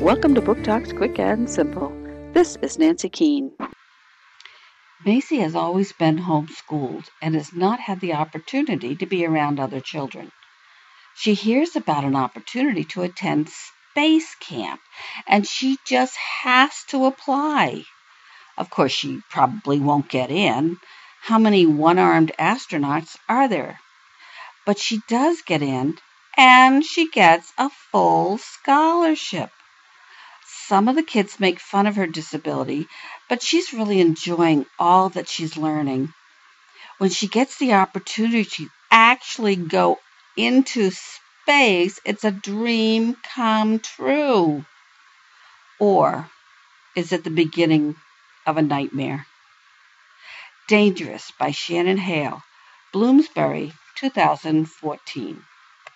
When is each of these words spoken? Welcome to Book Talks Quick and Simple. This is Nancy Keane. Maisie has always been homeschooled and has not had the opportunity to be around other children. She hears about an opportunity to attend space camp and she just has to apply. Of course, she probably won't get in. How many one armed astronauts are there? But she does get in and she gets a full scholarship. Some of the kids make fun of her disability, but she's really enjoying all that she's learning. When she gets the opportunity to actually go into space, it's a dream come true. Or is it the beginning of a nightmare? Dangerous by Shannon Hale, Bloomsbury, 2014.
Welcome 0.00 0.36
to 0.36 0.40
Book 0.40 0.62
Talks 0.62 0.92
Quick 0.92 1.18
and 1.18 1.50
Simple. 1.50 1.92
This 2.32 2.56
is 2.62 2.78
Nancy 2.78 3.08
Keane. 3.08 3.50
Maisie 5.04 5.40
has 5.40 5.56
always 5.56 5.92
been 5.92 6.18
homeschooled 6.18 7.06
and 7.20 7.34
has 7.34 7.52
not 7.52 7.80
had 7.80 7.98
the 7.98 8.12
opportunity 8.12 8.94
to 8.94 9.06
be 9.06 9.26
around 9.26 9.58
other 9.58 9.80
children. 9.80 10.30
She 11.16 11.34
hears 11.34 11.74
about 11.74 12.04
an 12.04 12.14
opportunity 12.14 12.84
to 12.84 13.02
attend 13.02 13.48
space 13.48 14.36
camp 14.36 14.80
and 15.26 15.44
she 15.44 15.78
just 15.84 16.16
has 16.16 16.84
to 16.90 17.06
apply. 17.06 17.82
Of 18.56 18.70
course, 18.70 18.92
she 18.92 19.20
probably 19.28 19.80
won't 19.80 20.08
get 20.08 20.30
in. 20.30 20.76
How 21.22 21.40
many 21.40 21.66
one 21.66 21.98
armed 21.98 22.30
astronauts 22.38 23.16
are 23.28 23.48
there? 23.48 23.80
But 24.64 24.78
she 24.78 25.00
does 25.08 25.42
get 25.42 25.60
in 25.60 25.98
and 26.36 26.84
she 26.84 27.10
gets 27.10 27.52
a 27.58 27.68
full 27.90 28.38
scholarship. 28.38 29.50
Some 30.68 30.86
of 30.86 30.96
the 30.96 31.02
kids 31.02 31.40
make 31.40 31.60
fun 31.60 31.86
of 31.86 31.96
her 31.96 32.06
disability, 32.06 32.88
but 33.26 33.42
she's 33.42 33.72
really 33.72 34.02
enjoying 34.02 34.66
all 34.78 35.08
that 35.08 35.26
she's 35.26 35.56
learning. 35.56 36.12
When 36.98 37.08
she 37.08 37.26
gets 37.26 37.56
the 37.56 37.72
opportunity 37.72 38.44
to 38.44 38.70
actually 38.90 39.56
go 39.56 39.98
into 40.36 40.90
space, 40.90 41.98
it's 42.04 42.22
a 42.22 42.30
dream 42.30 43.16
come 43.34 43.78
true. 43.78 44.66
Or 45.78 46.28
is 46.94 47.12
it 47.12 47.24
the 47.24 47.30
beginning 47.30 47.96
of 48.44 48.58
a 48.58 48.62
nightmare? 48.62 49.26
Dangerous 50.66 51.32
by 51.38 51.50
Shannon 51.50 51.96
Hale, 51.96 52.42
Bloomsbury, 52.92 53.72
2014. 53.94 55.42